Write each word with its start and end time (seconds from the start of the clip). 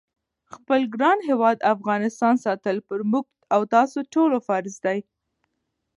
خپل 0.53 0.81
ګران 0.93 1.17
هیواد 1.29 1.57
افغانستان 1.73 2.35
ساتل 2.45 2.77
پر 2.87 2.99
موږ 3.11 3.25
او 3.53 3.61
تاسی 3.73 4.01
ټولوفرض 4.13 4.73
دی 4.85 4.99